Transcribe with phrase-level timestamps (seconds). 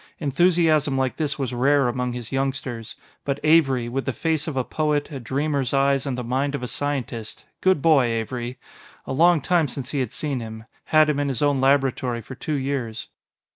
[0.19, 2.95] Enthusiasm like this was rare among his youngsters.
[3.23, 6.63] But Avery with the face of a poet, a dreamer's eyes and the mind of
[6.63, 8.57] a scientist good boy, Avery!
[9.05, 12.33] a long time since he had seen him had him in his own laboratory for
[12.33, 13.09] two years....